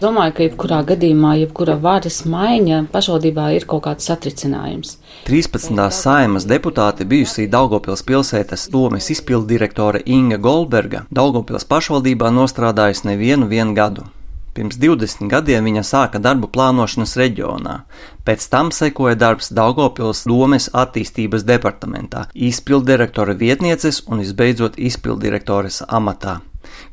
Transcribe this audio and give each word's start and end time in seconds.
Domāju, 0.00 0.32
ka 0.32 0.44
jebkurā 0.46 0.78
gadījumā, 0.88 1.34
jebkura 1.42 1.74
varas 1.76 2.22
maiņa 2.24 2.86
pašvaldībā 2.88 3.50
ir 3.52 3.66
kaut 3.68 3.82
kāds 3.84 4.06
satricinājums. 4.08 4.94
13. 5.26 5.76
saimas 5.92 6.46
deputāte 6.48 7.04
bijusī 7.04 7.44
Daugopils 7.52 8.00
pilsētas 8.08 8.70
domes 8.72 9.10
izpildu 9.12 9.50
direktore 9.50 10.00
Inga 10.06 10.38
Goldberga 10.40 11.02
Daugopils 11.12 11.68
pašvaldībā 11.68 12.30
nostrādājusi 12.32 13.10
nevienu 13.10 13.74
gadu. 13.76 14.06
Pirms 14.56 14.78
20 14.80 15.28
gadiem 15.28 15.68
viņa 15.68 15.82
sāka 15.84 16.18
darbu 16.18 16.48
plānošanas 16.48 17.12
reģionā, 17.20 17.74
pēc 18.24 18.46
tam 18.48 18.72
sekoja 18.72 19.18
darbs 19.20 19.52
Daugopils 19.52 20.24
domes 20.24 20.70
attīstības 20.72 21.44
departamentā, 21.44 22.24
izpildirektora 22.32 23.36
vietnieces 23.36 24.00
un 24.08 24.24
visbeidzot 24.24 24.80
izpildirektoras 24.80 25.82
amatā, 25.88 26.38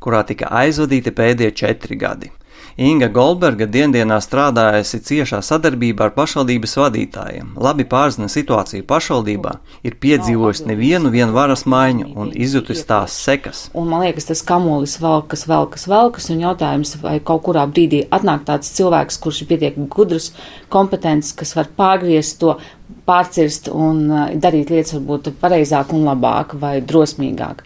kurā 0.03 0.25
tika 0.27 0.51
aizvadīti 0.51 1.15
pēdējie 1.15 1.55
četri 1.63 1.95
gadi. 1.95 2.36
Inga 2.77 3.07
Goldberga 3.09 3.65
diendienā 3.65 4.19
strādājusi 4.21 4.99
ciešā 5.01 5.39
sadarbībā 5.41 6.07
ar 6.07 6.11
pašvaldības 6.13 6.75
vadītājiem, 6.77 7.55
labi 7.57 7.87
pārzina 7.89 8.29
situāciju 8.29 8.85
pašvaldībā, 8.85 9.53
ir 9.81 9.97
piedzīvojusi 10.03 10.67
nevienu 10.69 11.09
vienu 11.13 11.33
varas 11.33 11.65
maiņu 11.65 12.11
un 12.13 12.29
izjutusi 12.37 12.85
tās 12.85 13.17
sekas. 13.25 13.63
Un 13.73 13.89
man 13.89 14.05
liekas, 14.05 14.29
tas 14.29 14.45
kamulis 14.45 14.99
velkas, 15.01 15.47
velkas, 15.49 15.87
velkas, 15.89 16.29
un 16.33 16.45
jautājums, 16.45 16.93
vai 17.01 17.17
kaut 17.17 17.47
kurā 17.49 17.65
brīdī 17.65 18.03
atnāk 18.13 18.45
tāds 18.45 18.69
cilvēks, 18.77 19.17
kurš 19.25 19.41
ir 19.41 19.51
pietiekami 19.55 19.89
gudrs, 19.97 20.31
kompetents, 20.69 21.33
kas 21.37 21.55
var 21.57 21.73
pārgriezt 21.77 22.37
to 22.43 22.59
pārcirst 23.07 23.71
un 23.73 24.03
uh, 24.11 24.25
darīt 24.37 24.71
lietas 24.71 24.97
varbūt 24.97 25.33
pareizāk 25.41 25.93
un 25.95 26.05
labāk 26.07 26.55
vai 26.61 26.77
drosmīgāk. 26.85 27.63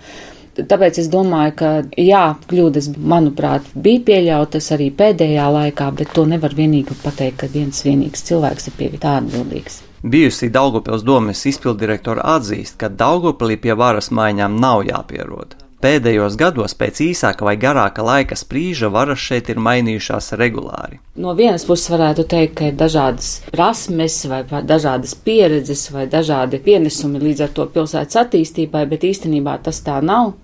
Tāpēc 0.58 0.98
es 1.00 1.08
domāju, 1.12 1.54
ka 1.62 1.70
jā, 1.96 2.23
kļūdas, 2.50 2.90
manuprāt, 3.14 3.70
bija 3.76 4.04
pieļautas 4.10 4.68
arī 4.76 4.90
pēdējā 4.91 5.46
laikā, 5.55 5.88
bet 5.96 6.12
to 6.16 6.26
nevar 6.27 6.55
vienīgi 6.58 6.98
pateikt, 7.04 7.40
ka 7.44 7.52
viens 7.54 7.80
vienīgs 7.88 8.27
cilvēks 8.27 8.68
ir 8.68 8.77
pie 8.80 8.91
tā 8.99 9.16
atbildīgs. 9.21 9.80
Bijusī 10.02 10.49
Daugopils 10.52 11.05
domes 11.08 11.46
izpildirektora 11.46 12.26
atzīst, 12.35 12.76
ka 12.82 12.90
Daugopilī 12.90 13.60
pie 13.62 13.77
varas 13.77 14.12
maiņām 14.12 14.60
nav 14.60 14.84
jāpierod. 14.90 15.60
Pēdējos 15.82 16.35
gados 16.37 16.76
pēc 16.77 16.99
īsāka 17.07 17.46
vai 17.48 17.55
garāka 17.57 18.04
laika 18.05 18.35
sprīža 18.37 18.91
varas 18.93 19.18
šeit 19.18 19.48
ir 19.49 19.57
mainījušās 19.65 20.35
regulāri. 20.37 20.99
No 21.18 21.34
vienas 21.34 21.63
puses 21.65 21.90
varētu 21.90 22.27
teikt, 22.29 22.54
ka 22.60 22.68
ir 22.70 22.76
dažādas 22.77 23.29
prasmes 23.49 24.20
vai 24.29 24.43
dažādas 24.46 25.15
pieredzes 25.26 25.87
vai 25.90 26.05
dažādi 26.12 26.59
pienesumi 26.62 27.21
līdz 27.24 27.41
ar 27.48 27.55
to 27.57 27.65
pilsētas 27.74 28.20
attīstībai, 28.21 28.84
bet 28.91 29.07
īstenībā 29.09 29.55
tas 29.65 29.82
tā 29.82 29.96
nav, 30.05 30.35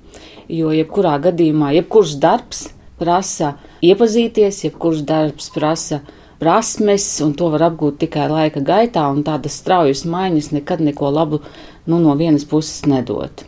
jo 0.49 0.71
jebkurā 0.73 1.19
gadījumā, 1.27 1.69
jebkurš 1.75 2.15
darbs 2.23 2.63
prasa 2.97 3.51
iepazīties, 3.85 4.63
jebkurš 4.65 5.03
darbs 5.05 5.51
prasa 5.53 5.99
prasmes, 6.41 7.05
un 7.21 7.35
to 7.37 7.51
var 7.53 7.67
apgūt 7.69 7.99
tikai 8.01 8.25
laika 8.31 8.65
gaitā, 8.65 9.05
un 9.13 9.21
tādas 9.27 9.59
straujas 9.61 10.01
maiņas 10.09 10.49
nekad 10.57 10.81
neko 10.89 11.13
labu 11.13 11.43
nu, 11.85 12.01
no 12.01 12.17
vienas 12.17 12.45
puses 12.49 12.87
nedod. 12.89 13.45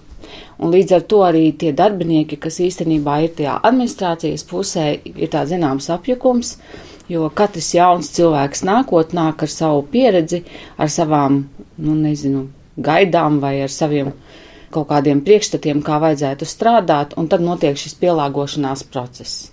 Un 0.60 0.74
līdz 0.74 0.96
ar 0.98 1.04
to 1.12 1.22
arī 1.24 1.44
tie 1.58 1.72
darbinieki, 1.76 2.40
kas 2.42 2.60
īstenībā 2.64 3.20
ir 3.26 3.36
tajā 3.38 3.58
administrācijas 3.70 4.46
pusē, 4.50 4.86
ir 5.06 5.32
tā 5.32 5.46
zināms 5.50 5.90
apjukums, 5.94 6.56
jo 7.10 7.30
katrs 7.36 7.72
jauns 7.76 8.12
cilvēks 8.16 8.66
nākot 8.68 9.16
nāk 9.18 9.46
ar 9.46 9.54
savu 9.54 9.86
pieredzi, 9.94 10.44
ar 10.78 10.92
savām, 10.92 11.44
nu 11.78 11.96
nezinu, 11.98 12.48
gaidām 12.78 13.40
vai 13.44 13.60
ar 13.64 13.74
saviem 13.74 14.12
kaut 14.70 14.90
kādiem 14.92 15.24
priekšstatiem, 15.26 15.80
kā 15.82 15.98
vajadzētu 16.02 16.46
strādāt, 16.46 17.16
un 17.18 17.32
tad 17.32 17.42
notiek 17.42 17.80
šis 17.80 17.96
pielāgošanās 18.04 18.86
process. 18.92 19.48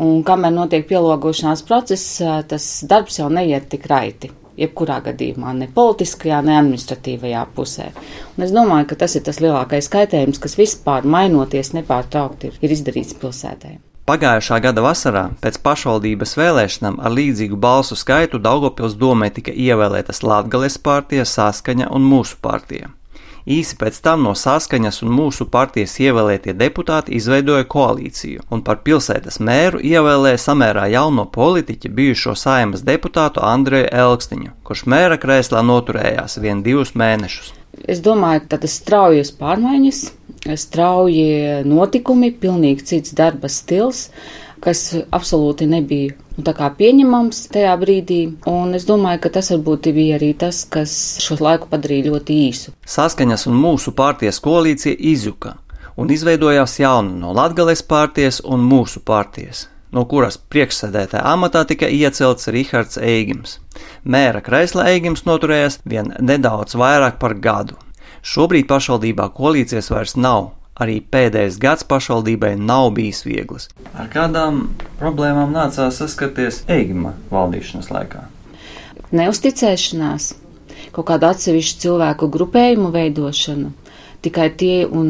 Un 0.00 0.20
kamēr 0.24 0.52
notiek 0.52 0.84
pielāgošanās 0.88 1.64
process, 1.66 2.20
tas 2.20 2.68
darbs 2.88 3.18
jau 3.22 3.30
neiet 3.32 3.70
tik 3.72 3.88
raiti 3.90 4.34
jebkurā 4.58 5.00
gadījumā, 5.06 5.52
ne 5.56 5.68
politiskajā, 5.74 6.40
ne 6.46 6.56
administratīvajā 6.58 7.44
pusē. 7.56 7.90
Un 8.36 8.46
es 8.46 8.54
domāju, 8.54 8.90
ka 8.90 9.02
tas 9.04 9.14
ir 9.16 9.24
tas 9.26 9.40
lielākais 9.42 9.90
kaitējums, 9.92 10.40
kas 10.42 10.58
vispār 10.58 11.06
mainoties 11.06 11.74
nepārtraukti 11.76 12.50
ir, 12.50 12.60
ir 12.64 12.76
izdarīts 12.76 13.16
pilsētē. 13.20 13.78
Pagājušā 14.10 14.56
gada 14.64 14.82
vasarā 14.82 15.26
pēc 15.42 15.60
pašvaldības 15.62 16.32
vēlēšanām 16.40 16.96
ar 16.98 17.12
līdzīgu 17.14 17.58
balsu 17.60 17.94
skaitu 17.98 18.40
Daugopils 18.42 18.96
domē 18.98 19.28
tika 19.36 19.54
ievēlētas 19.54 20.24
Latgales 20.26 20.80
partija, 20.82 21.22
Saskaņa 21.28 21.92
un 21.94 22.08
mūsu 22.10 22.40
partija. 22.42 22.90
Īsi 23.50 23.74
pēc 23.80 23.96
tam 24.04 24.22
no 24.26 24.34
saskaņas 24.38 25.00
un 25.02 25.10
mūsu 25.16 25.46
partijas 25.50 25.96
ievēlētie 26.02 26.54
deputāti 26.54 27.16
izveidoja 27.18 27.66
koalīciju 27.70 28.44
un 28.54 28.62
par 28.66 28.82
pilsētas 28.86 29.40
mēru 29.42 29.80
ievēlēja 29.82 30.38
samērā 30.38 30.86
jauno 30.92 31.24
politiķi 31.34 31.90
bijušo 31.96 32.36
saimas 32.38 32.84
deputātu 32.86 33.42
Andreju 33.42 33.88
Elkstiņu, 34.04 34.54
kurš 34.66 34.84
mēra 34.94 35.18
krēslā 35.18 35.64
noturējās 35.66 36.38
vien 36.44 36.62
divus 36.66 36.94
mēnešus. 36.94 37.50
Es 37.90 38.02
domāju, 38.04 38.44
ka 38.50 38.60
tas 38.62 38.76
straujas 38.78 39.32
pārmaiņas, 39.40 40.04
strauji 40.58 41.64
notikumi, 41.66 42.30
pilnīgi 42.38 42.86
cits 42.92 43.18
darba 43.18 43.50
stils 43.50 44.08
kas 44.64 44.90
absolūti 45.10 45.68
nebija 45.68 46.14
nu, 46.44 46.70
pieņemams 46.80 47.42
tajā 47.54 47.72
brīdī. 47.80 48.20
Un 48.50 48.76
es 48.78 48.86
domāju, 48.88 49.22
ka 49.24 49.34
tas 49.38 49.50
varbūt 49.54 49.90
bija 49.96 50.18
arī 50.20 50.32
tas, 50.38 50.62
kas 50.64 50.92
šo 51.22 51.38
laiku 51.40 51.70
padarīja 51.70 52.10
ļoti 52.10 52.38
īsu. 52.48 52.76
Saskaņas 52.86 53.48
un 53.50 53.58
mūsu 53.60 53.94
pārties 53.96 54.40
koalīcija 54.44 54.96
izjuka 55.12 55.56
un 56.00 56.10
izveidojās 56.10 56.78
jauna 56.80 57.12
no 57.24 57.34
Latgales 57.36 57.82
pārties 57.84 58.40
un 58.44 58.64
mūsu 58.64 59.02
pārties 59.04 59.68
no 59.94 60.04
kuras 60.10 60.38
priekšsēdētāja 60.52 61.24
amatā 61.32 61.64
tika 61.68 61.88
iecelts 61.90 62.48
Rihards 62.54 62.98
Eigims. 63.02 63.58
Mēra 64.04 64.42
Kreisla 64.44 64.86
Eigims 64.92 65.24
noturējās 65.26 65.80
vien 65.84 66.12
nedaudz 66.20 66.76
vairāk 66.78 67.18
par 67.22 67.34
gadu. 67.42 67.78
Šobrīd 68.22 68.68
pašvaldībā 68.70 69.30
koalīcijas 69.34 69.90
vairs 69.92 70.16
nav, 70.16 70.52
arī 70.80 71.00
pēdējais 71.12 71.58
gads 71.60 71.86
pašvaldībai 71.88 72.54
nav 72.58 72.90
bijis 72.96 73.24
viegls. 73.28 73.68
Ar 73.94 74.08
kādām 74.12 74.68
problēmām 75.00 75.52
nācās 75.54 76.00
saskarties 76.00 76.64
Eigima 76.70 77.14
valdīšanas 77.32 77.90
laikā? 77.92 78.24
Neusticēšanās, 79.10 80.32
kaut 80.94 81.08
kāda 81.10 81.34
atsevišķa 81.34 81.84
cilvēku 81.84 82.30
grupējumu 82.30 82.92
veidošana. 82.94 83.74
Tikai 84.20 84.50
tie 84.60 84.82
un 84.84 85.06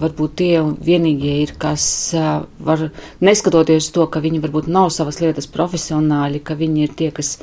varbūt 0.00 0.32
tie 0.40 0.54
vienīgie 0.82 1.36
ir, 1.44 1.52
kas 1.62 1.84
var, 2.58 2.88
neskatoties 3.22 3.86
to, 3.94 4.02
ka 4.10 4.18
viņi 4.18 4.40
varbūt 4.42 4.66
nav 4.66 4.90
savas 4.90 5.20
lietas 5.22 5.46
profesionāļi, 5.54 6.42
ka 6.42 6.58
viņi 6.58 6.82
ir 6.82 6.96
tie, 6.98 7.12
kas 7.14 7.36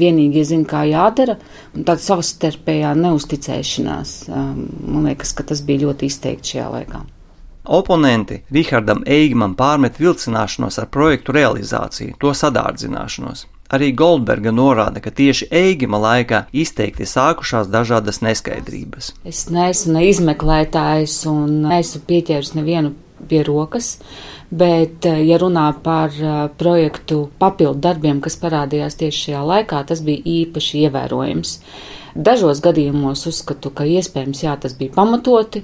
vienīgie 0.00 0.46
zina, 0.48 0.64
kā 0.64 0.86
jādara, 0.88 1.36
un 1.76 1.84
tāda 1.84 2.00
savastarpējā 2.00 2.94
neusticēšanās. 3.04 4.14
Man 4.32 5.10
liekas, 5.10 5.36
ka 5.36 5.44
tas 5.52 5.60
bija 5.60 5.90
ļoti 5.90 6.08
izteikti 6.08 6.56
šajā 6.56 6.70
laikā. 6.78 7.04
Oponenti 7.64 8.42
Rihardam 8.50 9.04
Eigman 9.06 9.54
pārmet 9.54 10.00
vilcināšanos 10.02 10.80
ar 10.82 10.88
projektu 10.90 11.34
realizāciju, 11.36 12.16
to 12.18 12.32
sadārdzināšanos. 12.34 13.46
Arī 13.72 13.92
Goldberga 13.96 14.50
norāda, 14.52 15.00
ka 15.00 15.10
tieši 15.14 15.46
Eigima 15.48 15.96
laikā 16.02 16.42
izteikti 16.52 17.06
sākušās 17.08 17.70
dažādas 17.72 18.20
neskaidrības. 18.20 19.14
Es 19.24 19.46
neesmu 19.48 19.94
ne 19.96 20.02
izmeklētājs 20.10 21.22
un 21.30 21.62
neesmu 21.70 22.02
pieķēris 22.10 22.52
nevienu 22.58 22.92
pie 23.32 23.40
rokas, 23.48 23.94
bet, 24.50 25.08
eh, 25.08 25.22
ja 25.24 25.40
runā 25.40 25.70
par 25.82 26.12
eh, 26.12 26.36
projektu 26.60 27.24
papildu 27.40 27.80
darbiem, 27.88 28.20
kas 28.20 28.36
parādījās 28.42 29.00
tieši 29.00 29.26
šajā 29.26 29.42
laikā, 29.54 29.82
tas 29.88 30.04
bija 30.04 30.22
īpaši 30.36 30.86
ievērojams. 30.86 31.56
Dažos 32.12 32.60
gadījumos 32.60 33.24
uzskatu, 33.30 33.70
ka 33.72 33.86
iespējams 33.88 34.42
jā, 34.44 34.58
tas 34.60 34.74
bija 34.76 34.92
pamatoti, 34.98 35.62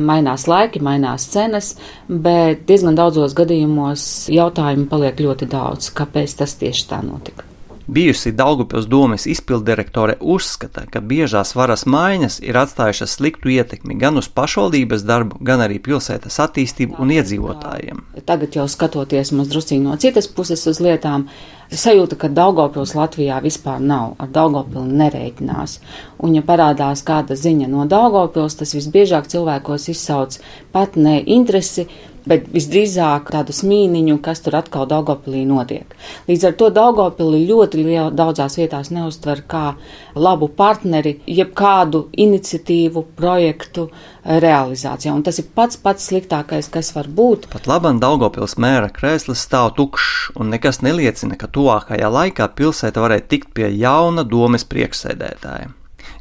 mainās 0.00 0.46
laiki, 0.48 0.80
mainās 0.80 1.28
cenas, 1.28 1.74
bet 2.08 2.64
diezgan 2.70 2.96
daudzos 2.96 3.36
gadījumos 3.36 4.08
jautājumu 4.32 4.88
paliek 4.88 5.20
ļoti 5.20 5.52
daudz, 5.52 5.92
kāpēc 5.92 6.40
tas 6.40 6.56
tieši 6.64 6.88
tā 6.88 7.04
notika. 7.04 7.49
Bijusi 7.90 8.30
Daugupils 8.32 8.86
domes 8.86 9.24
izpildirektore 9.26 10.14
uzskata, 10.20 10.84
ka 10.86 11.00
biežās 11.02 11.56
varas 11.58 11.82
maiņas 11.90 12.36
ir 12.46 12.54
atstājušas 12.60 13.16
sliktu 13.18 13.50
ietekmi 13.50 13.96
gan 13.98 14.20
uz 14.20 14.28
pašvaldības 14.30 15.02
darbu, 15.08 15.40
gan 15.42 15.64
arī 15.64 15.80
pilsētas 15.82 16.38
attīstību 16.44 17.00
un 17.02 17.10
iedzīvotājiem. 17.16 18.04
Tagad 18.30 18.60
jau 18.60 18.68
skatoties 18.70 19.34
mazliet 19.34 19.74
no 19.82 19.96
citas 19.98 20.30
puses 20.30 20.62
uz 20.70 20.78
lietām, 20.78 21.26
sajūta, 21.70 22.18
ka 22.18 22.30
Daugopils 22.34 22.94
Latvijā 22.98 23.38
vispār 23.44 23.80
nav, 23.82 24.14
ar 24.18 24.30
Daugopilu 24.34 24.84
nerēķinās. 25.00 25.78
Un, 26.20 26.34
ja 26.36 26.44
parādās 26.46 27.04
kāda 27.06 27.36
ziņa 27.38 27.70
no 27.70 27.86
Daugopils, 27.90 28.58
tas 28.60 28.74
visbiežāk 28.76 29.30
cilvēkos 29.30 29.90
izsauc 29.92 30.40
pat 30.74 30.96
ne 30.96 31.20
interesi, 31.20 31.86
bet 32.28 32.48
visdrīzāk 32.52 33.30
tādu 33.32 33.54
smīniņu, 33.54 34.18
kas 34.22 34.42
tur 34.44 34.58
atkal 34.60 34.86
Daugopilī 34.90 35.42
notiek. 35.48 35.94
Līdz 36.28 36.46
ar 36.50 36.56
to 36.60 36.70
Daugopili 36.74 37.42
ļoti 37.48 37.80
liela 37.80 38.10
daudzās 38.14 38.58
vietās 38.60 38.92
neuztver 38.92 39.42
kā 39.48 39.64
labu 40.14 40.50
partneri, 40.52 41.16
jeb 41.26 41.54
kādu 41.56 42.06
iniciatīvu, 42.12 43.04
projektu 43.16 43.88
realizācijā. 44.24 45.14
Un 45.16 45.24
tas 45.24 45.40
ir 45.40 45.48
pats 45.56 45.80
pats 45.80 46.10
sliktākais, 46.10 46.68
kas 46.72 46.92
var 46.96 47.08
būt. 47.08 47.48
Pat 47.52 47.68
labam 47.70 48.00
Daugopils 48.02 48.58
mēra 48.60 48.90
krēsls 48.92 49.46
stāv 49.46 49.72
tukšs, 49.78 50.34
un 50.36 50.52
nekas 50.52 50.82
neliecina, 50.84 51.38
ka 51.40 51.48
tuvākajā 51.60 52.08
laikā 52.08 52.48
pilsēta 52.56 53.02
varētu 53.04 53.28
tikt 53.34 53.52
pie 53.56 53.68
jauna 53.76 54.24
domes 54.24 54.64
priekšsēdētāja. 54.70 55.74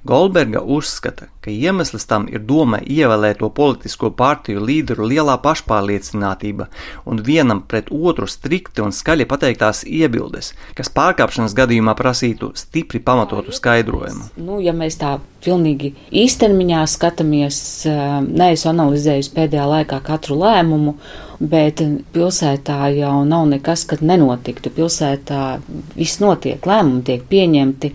Goldberga 0.08 0.62
uzskata, 0.62 1.28
ka 1.44 1.52
iemesls 1.52 2.06
tam 2.08 2.28
ir 2.32 2.44
doma 2.48 2.80
ievēlēto 2.80 3.50
politisko 3.56 4.12
partiju 4.16 4.62
līderu 4.64 5.08
lielā 5.12 5.36
pašpārliecinātība 5.44 6.70
un 7.10 7.24
vienam 7.26 7.62
pret 7.68 7.92
otru 7.92 8.28
strikti 8.28 8.84
un 8.86 8.96
skaļi 8.96 9.28
pateiktās 9.30 9.84
iebildes, 9.88 10.54
kas 10.78 10.92
pārkāpšanas 10.96 11.56
gadījumā 11.58 11.96
prasītu 12.00 12.54
stipri 12.56 13.02
pamatotu 13.04 13.56
skaidrojumu. 13.56 14.30
Nu, 14.40 14.60
ja 14.64 14.76
mēs 14.76 15.00
tā 15.02 15.18
pilnīgi 15.44 15.94
īstermiņā 16.12 16.84
skatāmies, 16.90 17.60
eh, 17.88 18.06
neesmu 18.28 18.74
analizējusi 18.74 19.36
pēdējā 19.36 19.68
laikā 19.74 20.02
katru 20.06 20.40
lēmumu, 20.40 20.96
bet 21.40 21.84
pilsētā 22.14 22.80
jau 22.98 23.24
nav 23.28 23.48
nekas, 23.52 23.86
kad 23.88 24.04
nenotiktu. 24.04 24.72
Pilsētā 24.76 25.60
viss 25.96 26.20
notiek, 26.20 26.60
lēmumi 26.60 27.06
tiek 27.08 27.24
pieņemti 27.30 27.94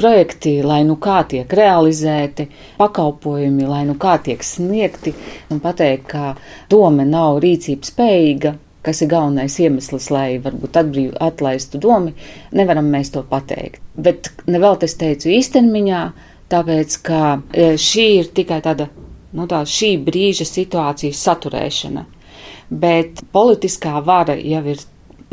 projekti, 0.00 0.56
lai 0.64 0.80
nu 0.88 0.96
kā 1.00 1.20
tiek 1.28 1.52
realizēti, 1.60 2.48
pakalpojumi, 2.80 3.68
lai 3.68 3.84
nu 3.88 3.98
kā 4.00 4.16
tiek 4.24 4.42
sniegti, 4.44 5.12
un 5.52 5.60
pateikt, 5.62 6.08
ka 6.10 6.34
doma 6.72 7.04
nav 7.04 7.42
rīcības 7.44 7.92
spējīga, 7.92 8.54
kas 8.86 9.02
ir 9.04 9.10
galvenais 9.12 9.58
iemesls, 9.60 10.08
lai 10.12 10.40
varbūt 10.42 10.78
atbrīv, 10.80 11.12
atlaistu 11.20 11.80
domu, 11.82 12.14
nevaram 12.56 12.88
mēs 12.92 13.12
to 13.14 13.22
pateikt. 13.28 13.82
Bet 13.96 14.32
nevēl 14.48 14.78
es 14.86 14.96
teicu 15.00 15.32
īstermiņā, 15.36 16.04
tāpēc, 16.50 16.96
ka 17.06 17.20
e, 17.52 17.74
šī 17.80 18.06
ir 18.22 18.30
tikai 18.36 18.60
tāda, 18.64 18.88
nu 19.36 19.46
tā, 19.50 19.62
šī 19.68 19.94
brīža 20.06 20.48
situācijas 20.48 21.20
saturēšana. 21.28 22.06
Bet 22.70 23.20
politiskā 23.34 23.98
vara 24.06 24.36
jau 24.38 24.62
ir 24.72 24.82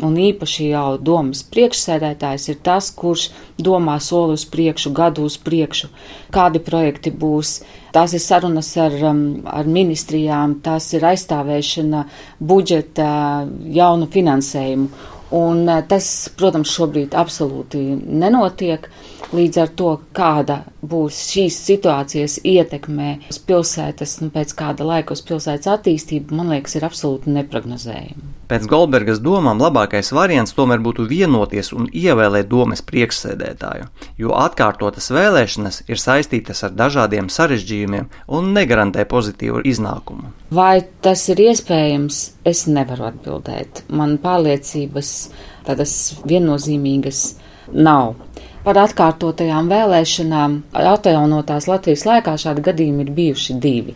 un 0.04 0.16
īpaši 0.18 0.68
jau 0.70 0.96
domas 1.02 1.42
priekšsēdētājs 1.50 2.48
ir 2.52 2.60
tas, 2.64 2.90
kurš 2.94 3.28
domā 3.58 3.98
soli 4.02 4.36
uz 4.38 4.44
priekšu, 4.48 4.92
gadu 4.94 5.26
uz 5.26 5.38
priekšu, 5.42 5.90
kādi 6.34 6.62
projekti 6.62 7.10
būs. 7.10 7.58
Tās 7.94 8.14
ir 8.14 8.22
sarunas 8.22 8.70
ar, 8.78 8.94
um, 9.10 9.42
ar 9.48 9.66
ministrijām, 9.66 10.58
tās 10.62 10.90
ir 10.94 11.06
aizstāvēšana 11.08 12.04
budžeta 12.38 13.10
jaunu 13.74 14.10
finansējumu. 14.12 14.90
Un 15.34 15.66
uh, 15.66 15.82
tas, 15.84 16.06
protams, 16.38 16.72
šobrīd 16.72 17.16
absolūti 17.18 17.82
nenotiek. 17.98 18.88
Līdz 19.28 19.58
ar 19.60 19.72
to, 19.76 19.90
kāda 20.16 20.62
būs 20.80 21.18
šīs 21.34 21.58
situācijas 21.66 22.38
ietekmē 22.48 23.10
uz 23.28 23.42
pilsētas, 23.44 24.22
nu, 24.22 24.30
pēc 24.32 24.56
kāda 24.56 24.88
laika 24.88 25.12
uz 25.12 25.20
pilsētas 25.28 25.68
attīstību, 25.74 26.38
man 26.38 26.54
liekas, 26.54 26.78
ir 26.78 26.88
absolūti 26.88 27.36
neprognozējama. 27.36 28.27
Pēc 28.48 28.64
Goldbergas 28.64 29.18
domām 29.20 29.60
labākais 29.60 30.08
variants 30.16 30.54
tomēr 30.56 30.80
būtu 30.80 31.04
vienoties 31.08 31.68
un 31.76 31.88
ievēlēt 31.92 32.48
domes 32.48 32.80
priekšsēdētāju, 32.88 33.88
jo 34.22 34.32
atkārtotas 34.40 35.10
vēlēšanas 35.12 35.82
ir 35.92 36.00
saistītas 36.00 36.64
ar 36.64 36.72
dažādiem 36.78 37.28
sarežģījumiem 37.32 38.08
un 38.38 38.48
negarantē 38.56 39.04
pozitīvu 39.10 39.60
iznākumu. 39.68 40.32
Vai 40.54 40.80
tas 41.04 41.26
ir 41.28 41.44
iespējams, 41.50 42.22
es 42.48 42.64
nevaru 42.72 43.10
atbildēt. 43.10 43.84
Man 43.92 44.16
pārliecības 44.22 45.12
tādas 45.68 45.98
viennozīmīgas 46.24 47.22
nav. 47.76 48.16
Par 48.68 48.76
atkārtotajām 48.82 49.70
vēlēšanām 49.72 50.54
atjaunotās 50.76 51.70
Latvijas 51.70 52.02
laikā 52.04 52.34
šādi 52.36 52.60
gadījumi 52.66 53.06
ir 53.06 53.10
bijuši 53.16 53.54
divi. 53.62 53.94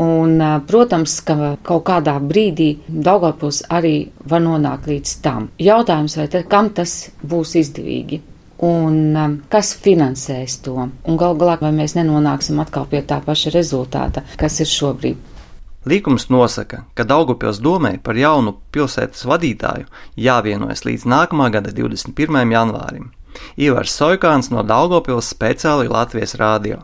Un, 0.00 0.38
protams, 0.64 1.18
ka 1.28 1.34
kaut 1.60 1.82
kādā 1.90 2.14
brīdī 2.24 2.70
Daugavpils 2.88 3.58
arī 3.68 4.06
var 4.24 4.40
nonākt 4.40 4.88
līdz 4.88 5.10
tam. 5.26 5.50
Jautājums, 5.60 6.14
vai 6.16 6.24
te, 6.32 6.40
kam 6.48 6.70
tas 6.72 6.94
būs 7.20 7.52
izdevīgi? 7.60 8.22
Un 8.64 9.42
kas 9.52 9.74
finansēs 9.84 10.54
to? 10.64 10.78
Un 10.80 11.18
gal 11.20 11.36
galā, 11.36 11.58
vai 11.60 11.74
mēs 11.76 11.92
nenonāksim 11.98 12.62
atkal 12.64 12.86
pie 12.88 13.02
tā 13.04 13.18
paša 13.26 13.52
rezultāta, 13.52 14.22
kas 14.40 14.56
ir 14.64 14.70
šobrīd? 14.72 15.18
Līkums 15.84 16.30
nosaka, 16.32 16.86
ka 16.96 17.04
Daugopils 17.04 17.60
domē 17.60 17.98
par 18.00 18.16
jaunu 18.16 18.56
pilsētas 18.72 19.26
vadītāju 19.28 19.84
jāvienojas 20.16 20.86
līdz 20.88 21.04
nākamā 21.12 21.50
gada 21.58 21.76
21. 21.76 22.40
janvārim. 22.56 23.12
Ivars 23.60 23.94
Soikāns 23.94 24.50
no 24.54 24.64
Daugopils 24.66 25.30
speciāli 25.34 25.90
Latvijas 25.92 26.34
rādio. 26.40 26.82